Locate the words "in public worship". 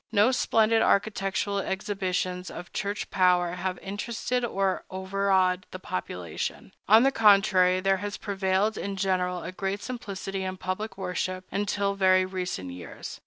10.43-11.45